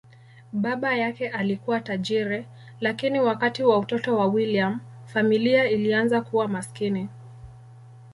Baba 0.53 0.95
yake 0.95 1.29
alikuwa 1.29 1.79
tajiri, 1.79 2.45
lakini 2.79 3.19
wakati 3.19 3.63
wa 3.63 3.79
utoto 3.79 4.17
wa 4.17 4.25
William, 4.25 4.79
familia 5.05 5.69
ilianza 5.69 6.21
kuwa 6.21 6.47
maskini. 6.47 7.09